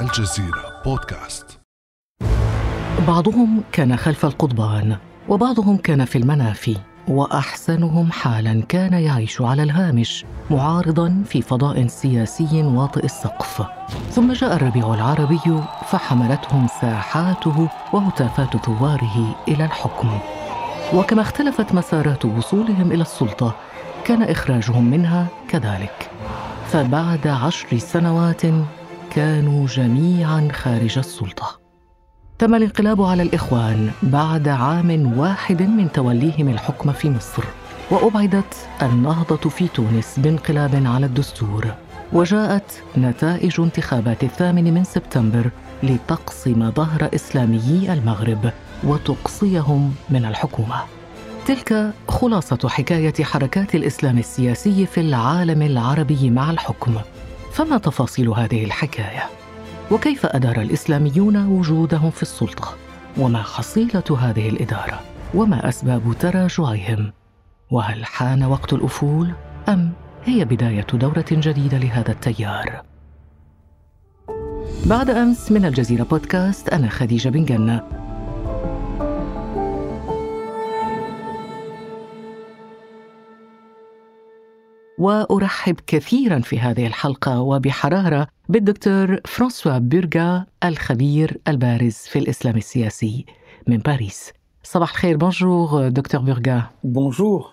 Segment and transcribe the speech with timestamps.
[0.00, 1.60] الجزيرة بودكاست.
[3.08, 4.96] بعضهم كان خلف القضبان
[5.28, 6.76] وبعضهم كان في المنافي
[7.08, 13.66] وأحسنهم حالا كان يعيش على الهامش معارضا في فضاء سياسي واطئ السقف.
[14.10, 20.18] ثم جاء الربيع العربي فحملتهم ساحاته وهتافات ثواره إلى الحكم.
[20.94, 23.54] وكما اختلفت مسارات وصولهم إلى السلطة
[24.04, 26.10] كان إخراجهم منها كذلك.
[26.66, 28.42] فبعد عشر سنوات
[29.10, 31.60] كانوا جميعا خارج السلطة.
[32.38, 37.44] تم الانقلاب على الإخوان بعد عام واحد من توليهم الحكم في مصر
[37.90, 41.66] وأبعدت النهضة في تونس بانقلاب على الدستور.
[42.12, 45.50] وجاءت نتائج انتخابات الثامن من سبتمبر
[45.82, 48.52] لتقصم ظهر اسلاميي المغرب
[48.84, 50.82] وتقصيهم من الحكومة.
[51.46, 56.94] تلك خلاصة حكاية حركات الإسلام السياسي في العالم العربي مع الحكم.
[57.56, 59.22] فما تفاصيل هذه الحكاية؟
[59.90, 62.76] وكيف أدار الإسلاميون وجودهم في السلطة؟
[63.18, 65.00] وما حصيله هذه الإدارة؟
[65.34, 67.12] وما أسباب تراجعهم؟
[67.70, 69.32] وهل حان وقت الأفول؟
[69.68, 69.92] أم
[70.24, 72.82] هي بداية دورة جديدة لهذا التيار؟
[74.86, 78.05] بعد أمس من الجزيرة بودكاست أنا خديجة بن جنة.
[84.98, 93.26] وأرحب كثيرا في هذه الحلقة وبحرارة بالدكتور فرانسوا بيرغا الخبير البارز في الإسلام السياسي
[93.66, 94.32] من باريس.
[94.62, 95.16] صباح الخير.
[95.16, 96.62] bonjour دكتور بيرغا.
[96.84, 97.50] bonjour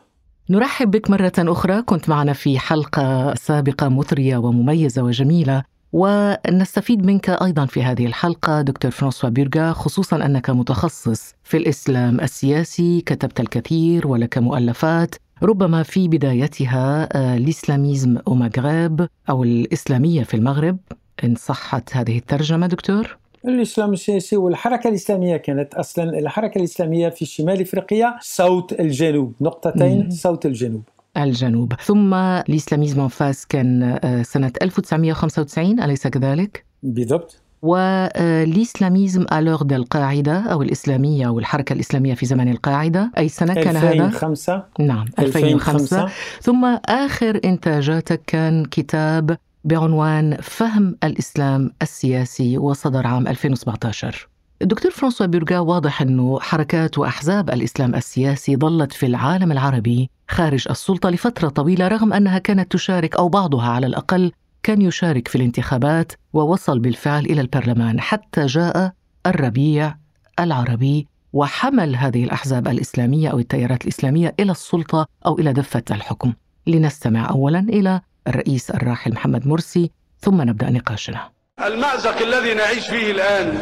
[0.49, 1.81] نرحب بك مرة أخرى.
[1.81, 8.91] كنت معنا في حلقة سابقة مثرية ومميزة وجميلة ونستفيد منك أيضا في هذه الحلقة دكتور
[8.91, 17.09] فرانسوا بيرغا خصوصا أنك متخصص في الإسلام السياسي كتبت الكثير ولك مؤلفات ربما في بدايتها
[17.11, 20.77] آه، الإسلاميزم أو مغرب أو الإسلامية في المغرب.
[21.23, 27.61] إن صحت هذه الترجمة دكتور؟ الإسلام السياسي والحركة الإسلامية كانت أصلا الحركة الإسلامية في شمال
[27.61, 30.83] إفريقيا صوت الجنوب نقطتين صوت الجنوب.
[31.17, 31.73] الجنوب.
[31.73, 37.41] ثم الإسلاميزم فاس كان آه، سنة 1995 أليس كذلك؟ بالضبط.
[37.63, 43.11] والإسلاميزم ألوغ القاعدة أو الإسلامية أو الحركة الإسلامية في زمن القاعدة.
[43.17, 46.09] أي سنة كان هذا؟ 2005 نعم 2005, 2005
[46.41, 54.27] ثم آخر إنتاجاتك كان كتاب بعنوان فهم الإسلام السياسي وصدر عام 2017
[54.61, 61.09] الدكتور فرانسوا بيرغا واضح أنه حركات وأحزاب الإسلام السياسي ظلت في العالم العربي خارج السلطة
[61.09, 64.31] لفترة طويلة رغم أنها كانت تشارك أو بعضها على الأقل
[64.63, 68.91] كان يشارك في الانتخابات ووصل بالفعل إلى البرلمان حتى جاء
[69.27, 69.95] الربيع
[70.39, 76.33] العربي وحمل هذه الأحزاب الإسلامية أو التيارات الإسلامية إلى السلطة أو إلى دفة الحكم.
[76.67, 79.91] لنستمع اولا إلى الرئيس الراحل محمد مرسي
[80.21, 81.29] ثم نبدأ نقاشنا.
[81.65, 83.59] المأزق الذي نعيش فيه الآن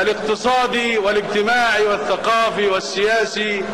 [0.00, 3.64] الاقتصادي والاجتماعي والثقافي والسياسي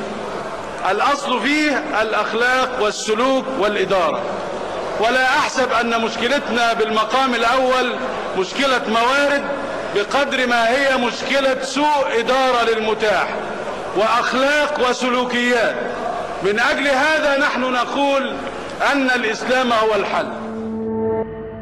[0.91, 4.52] الأصل فيه الأخلاق والسلوك والإدارة.
[5.01, 7.97] ولا أحسب أن مشكلتنا بالمقام الأول
[8.39, 9.43] مشكلة موارد
[9.95, 13.29] بقدر ما هي مشكلة سوء إدارة للمتاح
[13.97, 15.77] وأخلاق وسلوكيات.
[16.43, 18.37] من أجل هذا نحن نقول
[18.93, 20.42] أن الإسلام هو الحل.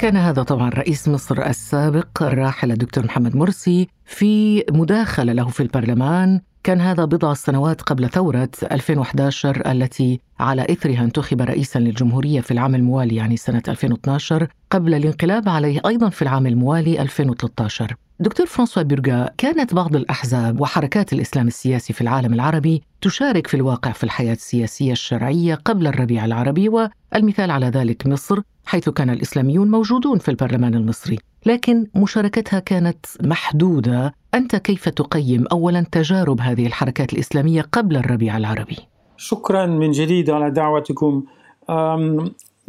[0.00, 6.40] كان هذا طبعا رئيس مصر السابق الراحل الدكتور محمد مرسي في مداخلة له في البرلمان.
[6.64, 12.74] كان هذا بضع سنوات قبل ثورة 2011 التي على إثرها انتخب رئيسا للجمهورية في العام
[12.74, 19.30] الموالي يعني سنة 2012 قبل الانقلاب عليه أيضا في العام الموالي 2013 دكتور فرانسوا بيرغا
[19.38, 24.92] كانت بعض الأحزاب وحركات الإسلام السياسي في العالم العربي تشارك في الواقع في الحياة السياسية
[24.92, 31.18] الشرعية قبل الربيع العربي والمثال على ذلك مصر حيث كان الإسلاميون موجودون في البرلمان المصري.
[31.46, 34.14] لكن مشاركتها كانت محدودة.
[34.34, 38.76] أنت كيف تقيم أولا تجارب هذه الحركات الإسلامية قبل الربيع العربي؟
[39.16, 41.24] شكرا من جديد على دعوتكم.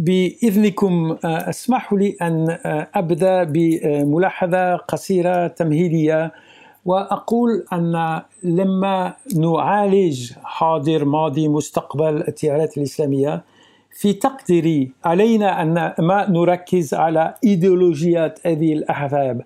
[0.01, 2.57] بإذنكم اسمحوا لي أن
[2.95, 6.31] أبدأ بملاحظة قصيرة تمهيدية
[6.85, 13.43] وأقول أن لما نعالج حاضر ماضي مستقبل التيارات الإسلامية
[13.91, 19.41] في تقديري علينا أن ما نركز على إيديولوجيات هذه الأحزاب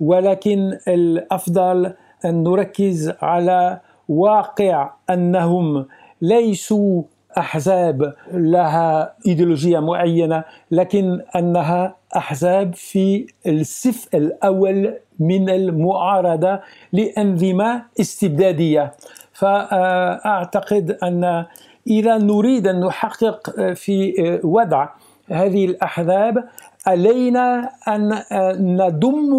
[0.00, 1.92] ولكن الأفضل
[2.24, 5.86] أن نركز على واقع أنهم
[6.22, 7.02] ليسوا
[7.38, 16.60] أحزاب لها إيديولوجية معينة لكن أنها أحزاب في الصف الأول من المعارضة
[16.92, 18.92] لأنظمة استبدادية.
[19.32, 21.44] فأعتقد أن
[21.86, 24.12] إذا نريد أن نحقق في
[24.44, 24.88] وضع
[25.30, 26.44] هذه الأحزاب
[26.86, 28.22] علينا أن
[28.76, 29.32] نضم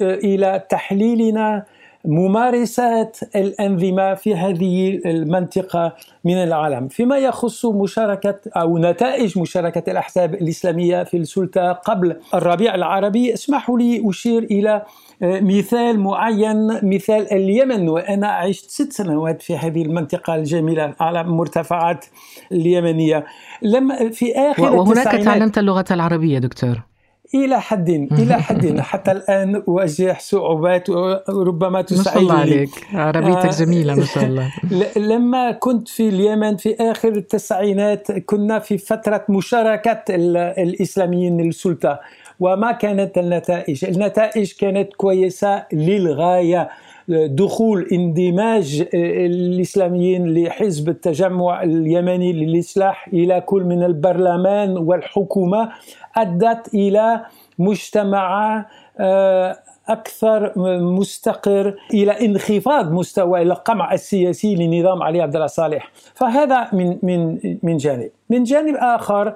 [0.00, 1.64] إلى تحليلنا
[2.04, 5.92] ممارسات الأنظمة في هذه المنطقة
[6.24, 6.88] من العالم.
[6.88, 14.10] فيما يخص مشاركة أو نتائج مشاركة الأحزاب الإسلامية في السلطة قبل الربيع العربي اسمحوا لي
[14.10, 14.82] أشير إلى
[15.22, 17.88] آه، مثال معين مثال اليمن.
[17.88, 22.04] وأنا عشت ست سنوات في هذه المنطقة الجميلة على مرتفعات
[22.52, 23.24] اليمنية.
[23.62, 26.89] لما في آخر وهناك تعلمت اللغة العربية دكتور.
[27.34, 28.80] إلى حد إلى حد.
[28.90, 32.70] حتى الآن اواجه صعوبات وربما تساعدني ما شاء الله عليك.
[32.94, 34.50] عربيتك آه جميلة ما شاء الله.
[35.12, 42.00] لما كنت في اليمن في آخر التسعينات كنا في فترة مشاركة الإسلاميين للسلطة.
[42.40, 46.68] وما كانت النتائج؟ النتائج كانت كويسة للغاية.
[47.10, 55.68] دخول اندماج الإسلاميين لحزب التجمع اليمني للإصلاح إلى كل من البرلمان والحكومة
[56.16, 57.20] أدت إلى
[57.58, 58.66] مجتمع
[59.00, 59.56] آه،
[59.88, 65.90] أكثر مستقر إلى انخفاض مستوى القمع السياسي لنظام علي عبد الله صالح.
[66.14, 68.10] فهذا من من من جانب.
[68.30, 69.34] من جانب آخر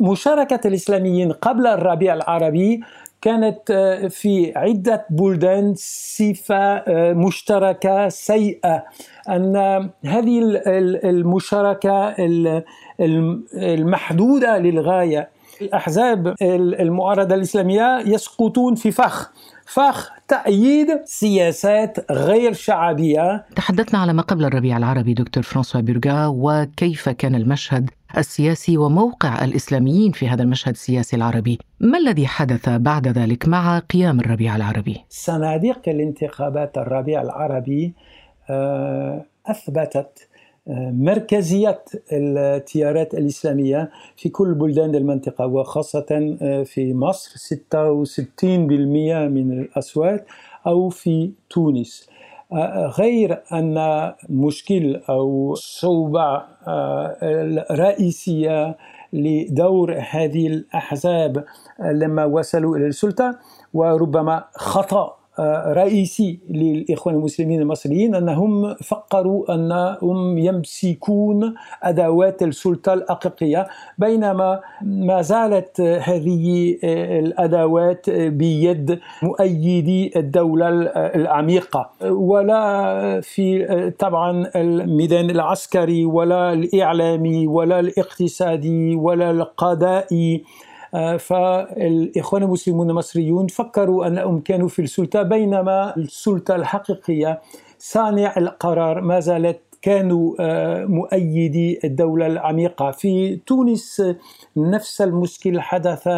[0.00, 2.80] مشاركة الإسلاميين قبل الربيع العربي
[3.22, 8.84] كانت آه، في عدة بلدان صفة آه، مشتركة سيئة.
[9.28, 9.56] أن
[10.04, 10.60] هذه
[11.04, 12.14] المشاركة
[13.54, 15.28] المحدودة للغاية
[15.62, 19.30] الأحزاب المعارضة الإسلامية يسقطون في فخ.
[19.66, 27.08] فخ تأييد سياسات غير شعبية تحدثنا على ما قبل الربيع العربي دكتور فرانسوا بيرغا وكيف
[27.08, 33.48] كان المشهد السياسي وموقع الإسلاميين في هذا المشهد السياسي العربي ما الذي حدث بعد ذلك
[33.48, 37.94] مع قيام الربيع العربي؟ صناديق الانتخابات الربيع العربي
[38.50, 40.28] آه، أثبتت
[40.66, 50.26] مركزية التيارات الإسلامية في كل بلدان المنطقة وخاصة آه، في مصر 66% من الأصوات
[50.66, 52.08] أو في تونس.
[52.52, 57.16] آه، غير أن مشكل أو صعوبة آه،
[57.70, 58.76] الرئيسية
[59.12, 61.44] لدور هذه الأحزاب
[61.80, 63.38] لما وصلوا إلى السلطة
[63.74, 65.21] وربما خطأ
[65.72, 73.66] رئيسي للإخوان المسلمين المصريين أنهم فكروا أنهم يمسكون أدوات السلطة الحقيقية
[73.98, 76.76] بينما ما زالت هذه
[77.18, 81.90] الأدوات بيد مؤيدي الدولة العميقة.
[82.10, 90.36] ولا في طبعا الميدان العسكري ولا الإعلامي ولا الاقتصادي ولا القضائي.
[90.36, 90.71] آه،
[91.18, 97.40] فالإخوان المسلمون المصريون فكروا أنهم كانوا في السلطة بينما السلطة الحقيقية
[97.78, 102.90] صانع القرار ما زالت كانوا آه، مؤيدي الدولة العميقة.
[102.90, 104.02] في تونس
[104.56, 106.08] نفس المشكل حدث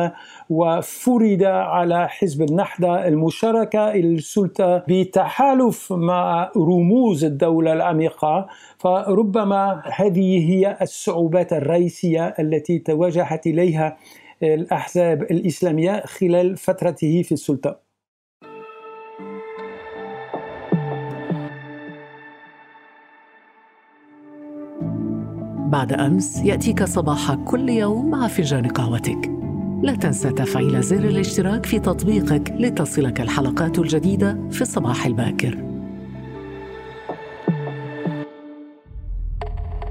[0.50, 8.47] وفرض على حزب النهضة المشاركة السلطة بتحالف مع رموز الدولة العميقة.
[8.79, 13.97] فربما هذه هي الصعوبات الرئيسية التي تواجهت إليها
[14.44, 17.81] الأحزاب الإسلامية خلال فترته في السلطة.
[25.75, 29.31] بعد أمس يأتيك صباح كل يوم مع فنجان قهوتك
[29.82, 35.74] لا تنسى تفعيل زر الاشتراك في تطبيقك لتصلك الحلقات الجديدة في الصباح الباكر.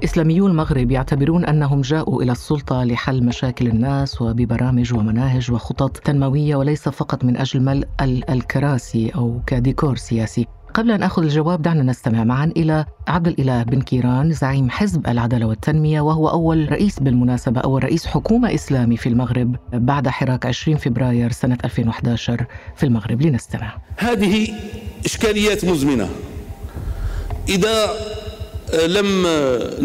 [0.04, 6.88] إسلاميو المغرب يعتبرون أنهم جاءوا إلى السلطة لحل مشاكل الناس وببرامج ومناهج وخطط تنموية وليس
[6.88, 10.46] فقط من أجل ملء الكراسي أو كديكور سياسي.
[10.74, 15.46] قبل أن أخذ الجواب دعنا نستمع معا إلى عبد الإله بن كيران زعيم حزب العدالة
[15.46, 21.32] والتنمية وهو أول رئيس بالمناسبة أول رئيس حكومة إسلامي في المغرب بعد حراك 20 فبراير
[21.32, 22.46] سنة 2011
[22.76, 23.22] في المغرب.
[23.22, 23.76] لنستمع.
[23.96, 24.48] هذه
[25.04, 26.08] إشكاليات مزمنة.
[27.48, 27.90] إذا
[28.86, 29.26] لم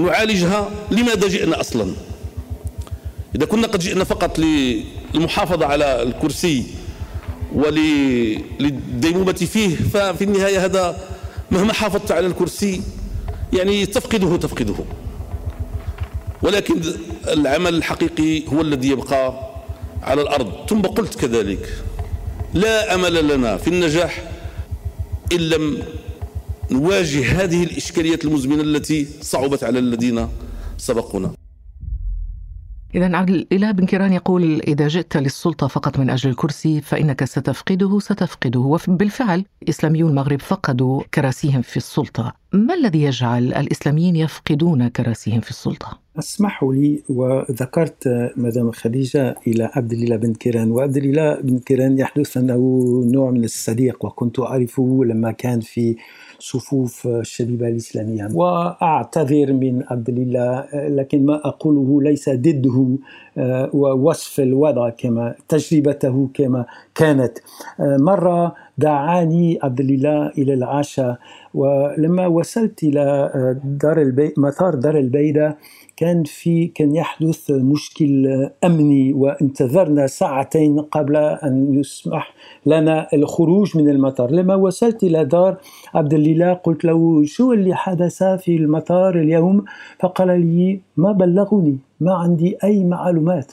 [0.05, 1.93] نعالجها لماذا جئنا أصلا؟
[3.35, 6.63] إذا كنا قد جئنا فقط للمحافظة على الكرسي
[7.55, 10.97] وللديمومة فيه ففي النهاية هذا
[11.51, 12.81] مهما حافظت على الكرسي
[13.53, 14.75] يعني تفقده تفقده.
[16.41, 16.81] ولكن
[17.27, 19.49] العمل الحقيقي هو الذي يبقى
[20.03, 20.51] على الأرض.
[20.69, 21.83] ثم قلت كذلك
[22.53, 24.23] لا أمل لنا في النجاح
[25.33, 25.83] إن لم
[26.71, 30.27] نواجه هذه الإشكاليات المزمنة التي صعبت على الذين
[30.77, 31.31] سبقونا.
[32.95, 37.99] إذا عبد الإله بن كيران يقول إذا جئت للسلطة فقط من أجل الكرسي فإنك ستفقده
[37.99, 38.59] ستفقده.
[38.59, 42.33] وبالفعل إسلاميو المغرب فقدوا كراسيهم في السلطة.
[42.53, 48.07] ما الذي يجعل الإسلاميين يفقدون كراسيهم في السلطة؟ اسمحوا لي وذكرت
[48.37, 50.71] مدام خديجة إلى عبد الله بن كيران.
[50.71, 52.57] وعبد الله بن كيران يحدث أنه
[53.05, 55.95] نوع من الصديق وكنت أعرفه لما كان في
[56.39, 58.29] صفوف الشبيبة الإسلامية.
[58.33, 62.97] وأعتذر من عبد الله لكن ما أقوله ليس ضده
[63.73, 66.65] ووصف الوضع كما تجربته كما
[66.95, 67.37] كانت.
[67.79, 71.19] مرة دعاني عبد الله إلى العشاء
[71.53, 73.31] ولما وصلت إلى
[73.63, 74.33] دار البي...
[74.37, 75.57] مطار دار البيدة
[75.97, 78.27] كان في كان يحدث مشكل
[78.63, 82.33] أمني وانتظرنا ساعتين قبل أن يسمح
[82.65, 84.31] لنا الخروج من المطار.
[84.31, 85.57] لما وصلت إلى دار
[85.93, 89.65] عبد الله قلت له شو اللي حدث في المطار اليوم؟
[89.99, 93.51] فقال لي ما بلغني ما عندي أي معلومات.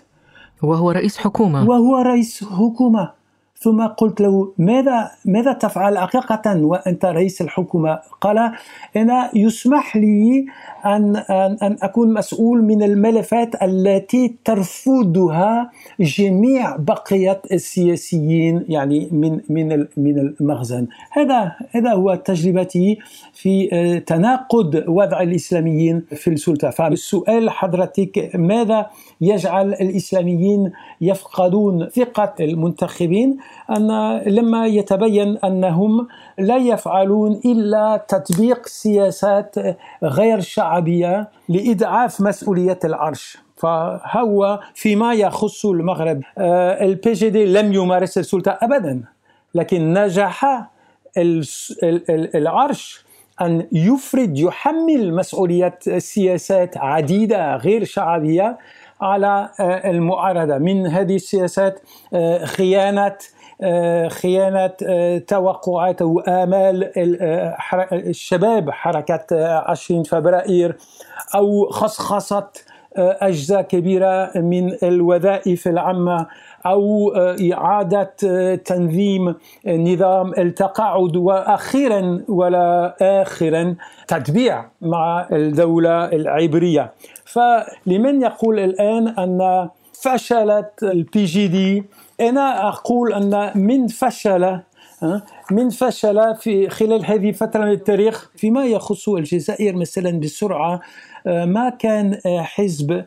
[0.62, 1.68] وهو رئيس حكومة.
[1.68, 3.15] وهو رئيس حكومة.
[3.58, 8.52] ثم قلت له ماذا ماذا تفعل حقيقة وأنت رئيس الحكومة؟ قال
[8.96, 10.46] أنا يسمح لي
[10.84, 15.70] أن أن, أن أكون مسؤول من الملفات التي ترفضها
[16.00, 20.86] جميع بقية السياسيين يعني من من من المخزن.
[21.10, 22.98] هذا هذا هو تجربتي
[23.32, 26.70] في آه، تناقض وضع الإسلاميين في السلطة.
[26.70, 28.86] فالسؤال حضرتك ماذا
[29.20, 33.36] يجعل الإسلاميين يفقدون ثقة المنتخبين؟
[33.70, 39.54] أن لما يتبين أنهم لا يفعلون إلا تطبيق سياسات
[40.02, 43.38] غير شعبية لإضعاف مسؤولية العرش.
[43.56, 46.22] فهو فيما يخص المغرب.
[46.38, 49.02] ال PJD لم يمارس السلطة أبدا
[49.54, 50.66] لكن نجح
[52.34, 53.06] العرش
[53.40, 58.58] أن يفرد يحمل مسؤولية سياسات عديدة غير شعبية
[59.00, 60.58] على آه، المعارضة.
[60.58, 61.80] من هذه السياسات
[62.14, 63.16] آه، خيانة
[64.08, 64.70] خيانة
[65.18, 66.90] توقعات وآمال
[67.92, 69.26] الشباب حركة
[69.58, 70.76] 20 فبراير
[71.34, 72.46] أو خصخصة
[72.98, 76.26] أجزاء كبيرة من الوظائف العامة
[76.66, 77.12] أو
[77.52, 78.14] إعادة
[78.64, 79.34] تنظيم
[79.66, 83.74] نظام التقاعد وأخيرا ولا آخرا
[84.08, 86.92] تتبيع مع الدولة العبرية.
[87.24, 89.68] فلمن يقول الآن أن
[90.02, 91.84] فشلت ال PJD
[92.20, 94.60] أنا أقول أن من فشل
[95.50, 100.80] من فشل في خلال هذه الفترة من التاريخ فيما يخص الجزائر مثلا بسرعة
[101.26, 103.04] ما كان حزب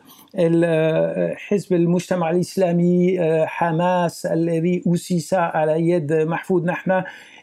[1.36, 7.02] حزب المجتمع الإسلامي حماس الذي أسس على يد محفوظ نحناح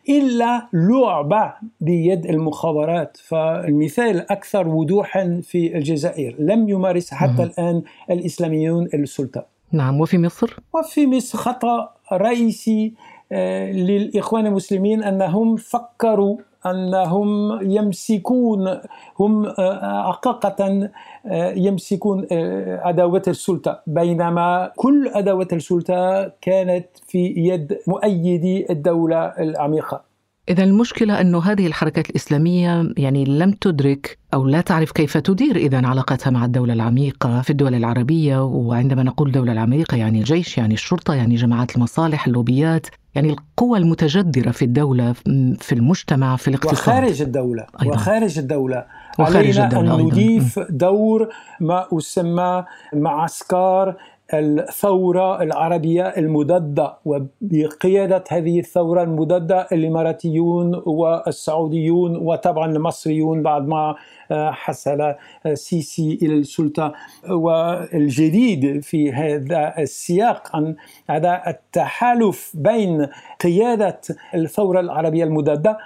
[0.10, 3.18] إلا لعبة بيد المخابرات.
[3.18, 7.82] فالمثال أكثر وضوحا في الجزائر لم يمارس حتى الآن
[8.12, 9.57] الإسلاميون السلطة.
[9.72, 12.94] نعم وفي مصر؟ وفي مصر خطأ رئيسي
[13.32, 18.80] آه، للإخوان المسلمين أنهم فكروا أنهم يمسكون
[19.20, 20.90] هم آه، حقيقة
[21.26, 30.04] آه، يمسكون أدوات السلطة بينما كل أدوات السلطة كانت في يد مؤيدي الدولة العميقة
[30.50, 35.88] إذا المشكلة أن هذه الحركات الإسلامية يعني لم تدرك أو لا تعرف كيف تدير إذا
[35.88, 41.14] علاقتها مع الدولة العميقة في الدول العربية وعندما نقول الدولة العميقة يعني الجيش يعني الشرطة
[41.14, 45.14] يعني جماعات المصالح اللوبيات يعني القوى المتجذرة في الدولة
[45.60, 46.74] في المجتمع في الاقتصاد.
[46.74, 47.94] وخارج الدولة أيضا.
[47.94, 48.86] وخارج الدولة.
[49.20, 53.96] وخارج علينا الدولة أن نضيف دور ما أسمى معسكر
[54.34, 63.96] الثورة العربية المضادة وبقيادة هذه الثورة المضادة الإماراتيون والسعوديون وطبعا المصريون بعد ما
[64.32, 65.16] حصل
[65.54, 66.94] سيسي إلى السلطة.
[67.30, 70.76] والجديد في هذا السياق أن
[71.10, 73.08] هذا التحالف بين
[73.44, 74.02] قيادة
[74.36, 75.78] الثورة العربية المضادة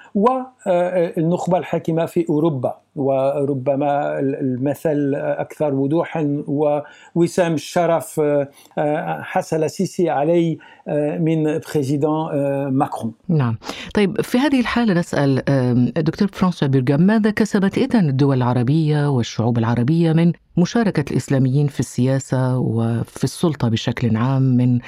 [0.68, 8.22] والنخبة الحاكمة في أوروبا وربما المثل أكثر وضوحا ووسام الشرف
[9.22, 10.58] حصل سيسي عليه
[11.20, 13.14] من بريزيدون ماكرون.
[13.28, 13.58] نعم.
[13.94, 15.44] طيب في هذه الحالة نسأل
[15.98, 22.58] دكتور فرانسوا بيرغام ماذا كسبت إذن الدول العربية والشعوب العربية من مشاركة الإسلاميين في السياسة
[22.58, 24.80] وفي السلطة بشكل عام من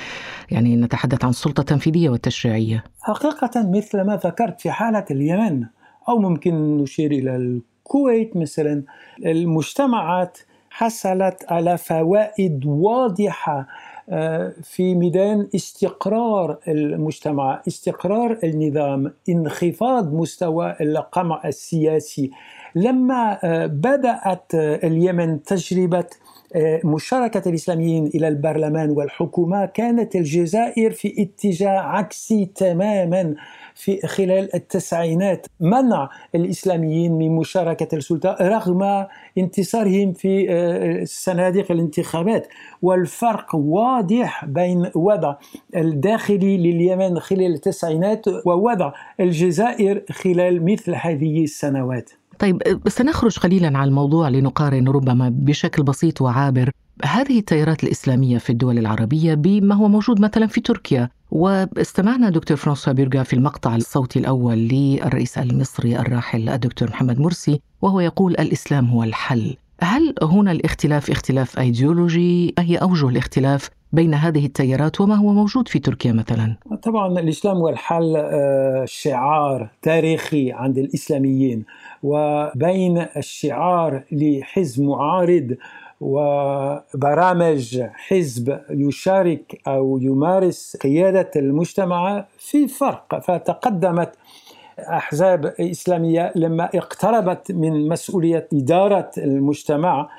[0.52, 5.66] يعني نتحدث عن السلطة التنفيذية والتشريعية حقيقة مثل ما ذكرت في حالة اليمن
[6.10, 8.84] أو ممكن نشير إلى الكويت مثلا
[9.26, 10.38] المجتمعات
[10.70, 13.68] حصلت على فوائد واضحة
[14.10, 22.32] آه، في ميدان استقرار المجتمع استقرار النظام انخفاض مستوى القمع السياسي.
[22.76, 26.06] لما آه، بدأت اليمن تجربة
[26.84, 33.36] مشاركة الإسلاميين إلى البرلمان والحكومة كانت الجزائر في اتجاه عكسي تماما
[33.76, 35.48] في خلال التسعينات.
[35.60, 39.06] منع الإسلاميين من مشاركة السلطة رغم
[39.38, 42.48] انتصارهم في آه، صناديق الانتخابات.
[42.82, 45.36] والفرق واضح بين وضع
[45.76, 52.10] الداخلي لليمن خلال التسعينات ووضع الجزائر خلال مثل هذه السنوات.
[52.40, 56.72] طيب سنخرج قليلا عن الموضوع لنقارن ربما بشكل بسيط وعابر
[57.06, 62.94] هذه التيارات الإسلامية في الدول العربية بما هو موجود مثلا في تركيا واستمعنا دكتور فرانسوا
[62.94, 69.04] بيرغا في المقطع الصوتي الأول للرئيس المصري الراحل الدكتور محمد مرسي وهو يقول الإسلام هو
[69.04, 75.34] الحل هل هنا الاختلاف اختلاف أيديولوجي؟ ما هي أوجه الاختلاف بين هذه التيارات وما هو
[75.34, 81.66] موجود في تركيا مثلا؟ طبعا الإسلام والحل آه، شعار تاريخي عند الإسلاميين
[82.04, 85.56] وبين الشعار لحزب معارض
[86.02, 94.14] وبرامج حزب يشارك أو يمارس قيادة المجتمع في فرق فتقدمت
[94.80, 100.10] أحزاب إسلامية لما اقتربت من مسؤولية إدارة المجتمع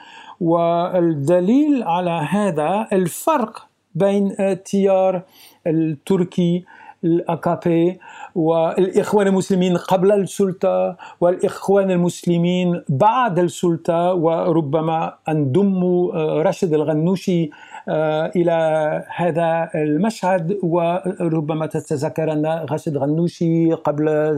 [0.45, 5.23] والدليل على هذا الفرق بين التيار
[5.67, 6.65] التركي
[7.05, 7.99] الاكابي
[8.35, 17.49] والإخوان المسلمين قبل السلطة والإخوان المسلمين بعد السلطة وربما انضموا راشد الغنوشي آه،
[17.89, 24.35] إلى هذا المشهد وربما تتذكر ان راشد غنوشي قبل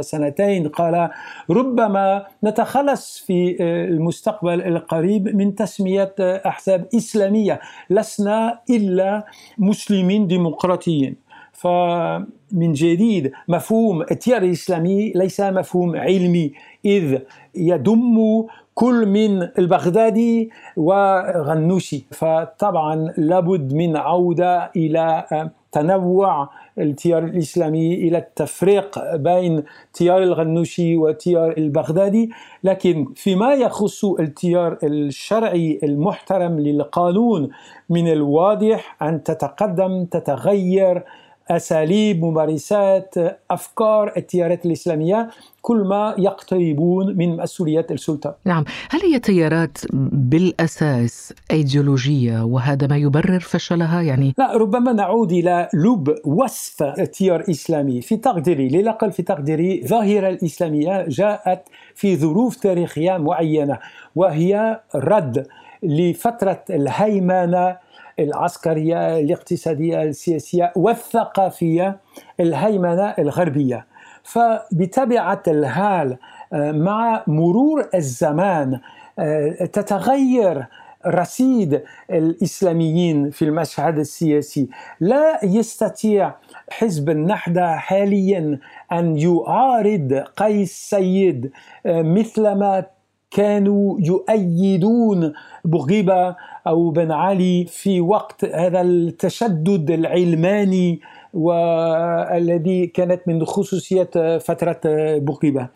[0.00, 1.10] سنتين قال
[1.50, 9.24] ربما نتخلص في آه، المستقبل القريب من تسمية أحزاب إسلامية لسنا إلا
[9.58, 11.28] مسلمين ديمقراطيين.
[11.52, 16.52] فمن جديد مفهوم التيار الإسلامي ليس مفهوم علمي
[16.84, 17.18] إذ
[17.54, 18.46] يضم
[18.78, 22.06] كل من البغدادي وغنوشي.
[22.10, 25.24] فطبعا لابد من عودة إلى
[25.72, 32.30] تنوع التيار الإسلامي إلى التفريق بين تيار الغنوشي وتيار البغدادي.
[32.64, 37.48] لكن فيما يخص التيار الشرعي المحترم للقانون
[37.90, 41.04] من الواضح أن تتقدم تتغير
[41.50, 43.14] أساليب ممارسات
[43.50, 45.28] أفكار التيارات الإسلامية
[45.62, 48.36] كل ما يقتربون من مسؤوليه السلطة.
[48.44, 49.78] نعم، هل هي تيارات
[50.12, 58.00] بالأساس أيديولوجية وهذا ما يبرر فشلها يعني؟ لا ربما نعود إلى لب وصف التيار الاسلامي
[58.00, 61.62] في تقديري للأقل في تقديري الظاهره الإسلامية جاءت
[61.94, 63.78] في ظروف تاريخية معينة
[64.16, 65.46] وهي رد
[65.82, 67.76] لفترة الهيمنة
[68.18, 72.00] العسكرية الاقتصادية السياسية والثقافية
[72.40, 73.86] الهيمنة الغربية.
[74.22, 76.16] فبطبيعة الحال
[76.52, 78.80] آه، مع مرور الزمان
[79.18, 80.66] آه، تتغير
[81.06, 84.68] رصيد الإسلاميين في المشهد السياسي.
[85.00, 86.34] لا يستطيع
[86.70, 88.58] حزب النهضه حاليا
[88.92, 91.50] أن يعارض قيس سيد
[91.86, 92.84] آه، مثلما
[93.30, 95.32] كانوا يؤيدون
[95.64, 96.36] بوغيبة
[96.66, 101.00] أو بن علي في وقت هذا التشدد العلماني
[101.34, 104.80] والذي كانت من خصوصيات فترة
[105.18, 105.68] بوغيبة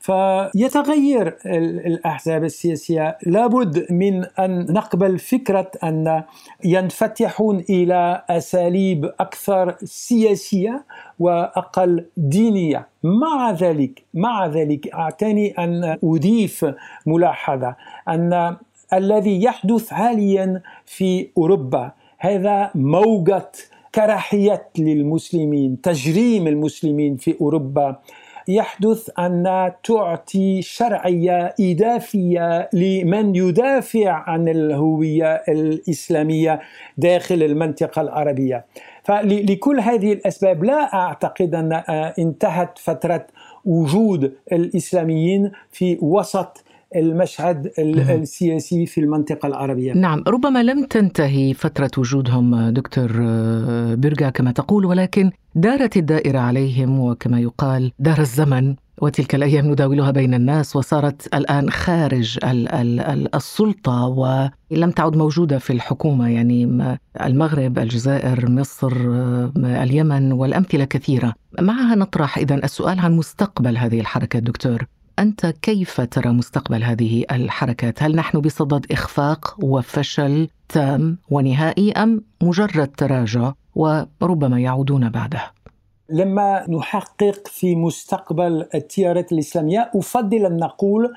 [0.00, 3.18] فيتغير الأحزاب السياسية.
[3.26, 6.22] لابد من أن نقبل فكرة أن
[6.64, 10.84] ينفتحون إلى أساليب أكثر سياسية
[11.18, 12.88] وأقل دينية.
[13.04, 16.66] مع ذلك مع ذلك أعتني أن أضيف
[17.06, 17.76] ملاحظة
[18.08, 18.56] أن
[18.92, 23.52] الذي يحدث حاليا في أوروبا هذا موجة
[23.94, 27.96] كراهية للمسلمين تجريم المسلمين في أوروبا.
[28.54, 36.60] يحدث أن تعطي شرعية إضافية لمن يدافع عن الهوية الإسلامية
[36.98, 38.64] داخل المنطقة العربية.
[39.04, 41.72] فلكل هذه الأسباب لا أعتقد أن
[42.18, 43.26] انتهت فترة
[43.64, 46.64] وجود الإسلاميين في وسط
[46.96, 54.52] المشهد السياسي في المنطقة العربية نعم ربما لم تنتهي فترة وجودهم دكتور آه، برغا كما
[54.52, 61.34] تقول ولكن دارت الدائرة عليهم وكما يقال دار الزمن وتلك الأيام نداولها بين الناس وصارت
[61.34, 62.38] الآن خارج
[63.34, 71.34] السلطة ولم تعد موجودة في الحكومة يعني المغرب، الجزائر، مصر، آه، اليمن والأمثلة كثيرة.
[71.60, 74.86] معها نطرح اذا السؤال عن مستقبل هذه الحركه دكتور.
[75.20, 82.88] أنت كيف ترى مستقبل هذه الحركات؟ هل نحن بصدد إخفاق وفشل تام ونهائي أم مجرد
[82.88, 85.42] تراجع وربما يعودون بعده؟
[86.10, 91.12] لما نحقق في مستقبل التيارات الإسلامية أفضل أن نقول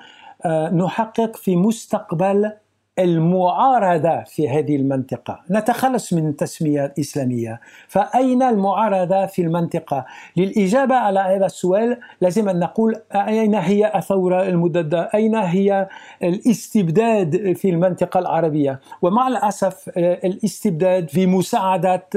[0.46, 2.52] آه، نحقق في مستقبل
[3.00, 5.40] المعارضة في هذه المنطقة.
[5.52, 10.06] نتخلص من التسمية الإسلامية فأين المعارضة في المنطقة؟
[10.38, 15.88] للإجابة على هذا السؤال لازم أن نقول أين هي الثورة المضادة أين هي
[16.24, 22.08] الاستبداد في المنطقة العربية؟ ومع الأسف الاستبداد في مساعدة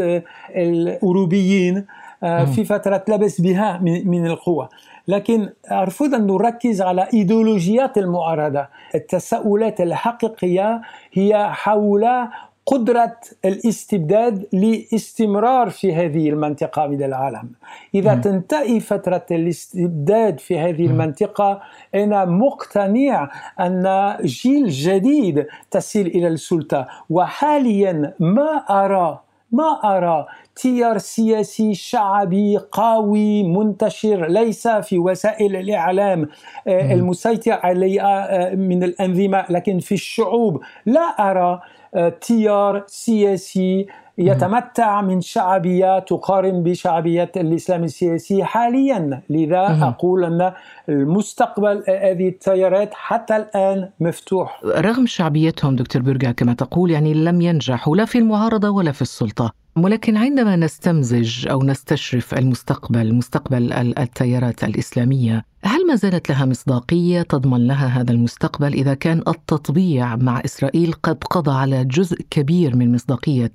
[0.56, 1.86] الأوروبيين
[2.54, 4.68] في فترة لبس بها من القوة.
[5.08, 8.68] لكن أرفض أن نركز على إيديولوجيات المعارضة.
[8.94, 10.80] التساؤلات الحقيقية
[11.12, 12.06] هي حول
[12.66, 17.50] قدرة الاستبداد لاستمرار في هذه المنطقة من العالم.
[17.94, 18.20] إذا م.
[18.20, 20.90] تنتهي فترة الاستبداد في هذه م.
[20.90, 21.60] المنطقة
[21.94, 26.86] أنا مقتنع أن جيل جديد تصل إلى السلطة.
[27.10, 29.20] وحاليا ما أرى
[29.52, 36.28] ما أرى؟ تيار سياسي شعبي قوي منتشر ليس في وسائل الإعلام
[36.68, 40.60] آه، المسيطر عليها آه، من الأنظمة لكن في الشعوب.
[40.86, 41.60] لا أرى
[41.94, 43.86] آه، تيار سياسي
[44.18, 49.22] يتمتع من شعبية تقارن بشعبية الإسلام السياسي حاليا.
[49.30, 50.52] لذا أقول أن
[50.88, 54.60] المستقبل هذه التيارات حتى الآن مفتوح.
[54.64, 59.52] رغم شعبيتهم دكتور برجا كما تقول يعني لم ينجحوا لا في المعارضة ولا في السلطة.
[59.76, 67.66] ولكن عندما نستمزج أو نستشرف المستقبل مستقبل التيارات الإسلامية هل ما زالت لها مصداقية تضمن
[67.66, 73.50] لها هذا المستقبل؟ إذا كان التطبيع مع إسرائيل قد قضى على جزء كبير من مصداقية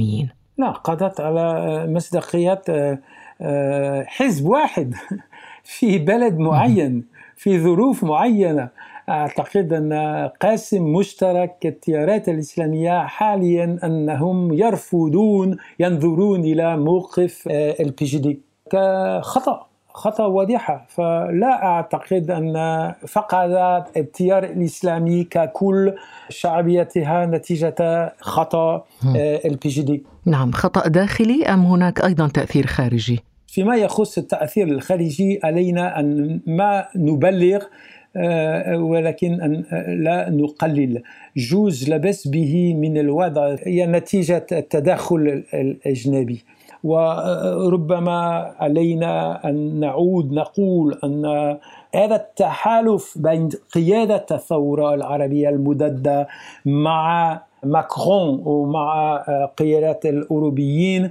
[0.00, 0.28] الإسلاميين.
[0.58, 2.98] لا قضت على مصداقية آه،
[3.40, 4.94] آه، حزب واحد
[5.64, 7.04] في بلد معين
[7.36, 8.68] في ظروف معينة.
[9.08, 9.92] أعتقد أن
[10.40, 18.40] قاسم مشترك التيارات الإسلامية حاليا أنهم يرفضون ينظرون إلى موقف آه، ال PJD
[18.72, 19.69] كخطأ.
[19.94, 20.86] خطا واضحة.
[20.88, 22.54] فلا أعتقد أن
[23.08, 25.94] فقد التيار الإسلامي ككل
[26.28, 28.84] شعبيتها نتيجة خطأ
[29.44, 36.00] ال PJD نعم خطأ داخلي أم هناك أيضا تأثير خارجي؟ فيما يخص التأثير الخارجي علينا
[36.00, 37.64] أن ما نبلغ
[38.16, 39.64] آه، ولكن أن
[40.04, 41.02] لا نقلل.
[41.36, 46.44] جوز لبس به من الوضع هي نتيجة التدخل الأجنبي.
[46.84, 51.24] وربما علينا أن نعود نقول أن
[51.94, 56.28] هذا التحالف بين قيادة الثورة العربية المضادة
[56.66, 59.16] مع ماكرون ومع
[59.56, 61.10] قيادة الأوروبيين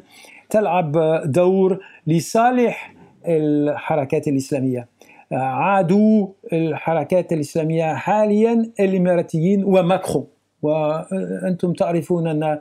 [0.50, 0.92] تلعب
[1.26, 2.94] دور لصالح
[3.28, 4.88] الحركات الإسلامية.
[5.32, 10.28] عادوا الحركات الإسلامية حاليا الإماراتيين وماكرون.
[10.62, 12.60] وأنتم تعرفون أن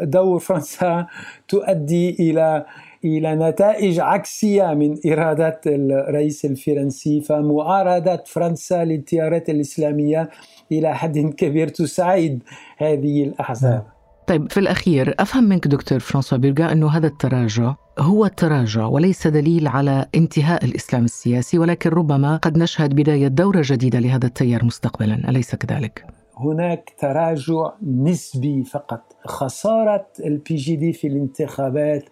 [0.00, 1.06] دور فرنسا
[1.48, 2.64] تؤدي إلى
[3.04, 10.30] إلى نتائج عكسية من إرادة الرئيس الفرنسي فمعارضة فرنسا للتيارات الإسلامية
[10.72, 12.42] إلى حد كبير تساعد
[12.78, 13.82] هذه الأحزاب
[14.26, 19.68] طيب في الأخير أفهم منك دكتور فرانسوا بيرغا أنه هذا التراجع هو التراجع وليس دليل
[19.68, 25.54] على انتهاء الإسلام السياسي ولكن ربما قد نشهد بداية دورة جديدة لهذا التيار مستقبلا أليس
[25.54, 29.16] كذلك؟ هناك تراجع نسبي فقط.
[29.26, 32.04] خسارة ال PJD في الانتخابات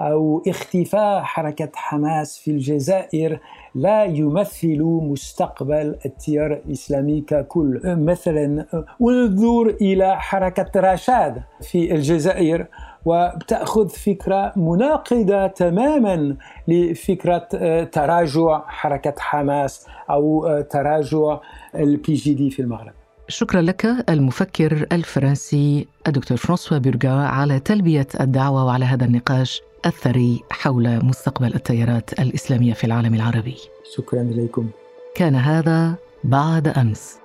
[0.00, 3.40] أو اختفاء حركة حماس في الجزائر
[3.74, 7.80] لا يمثل مستقبل التيار الإسلامي ككل.
[7.84, 8.66] مثلا
[9.02, 12.66] انظر إلى حركة رشاد في الجزائر
[13.04, 16.36] وتأخذ فكرة مناقضة تماما
[16.68, 21.38] لفكرة آه، تراجع حركة حماس أو آه، تراجع
[21.74, 22.92] ال PJD في المغرب.
[23.28, 31.04] شكرا لك المفكر الفرنسي الدكتور فرانسوا بيرغا على تلبية الدعوة وعلى هذا النقاش الثري حول
[31.04, 33.56] مستقبل التيارات الإسلامية في العالم العربي.
[33.96, 34.68] شكرا لكم.
[35.14, 37.23] كان هذا بعد أمس.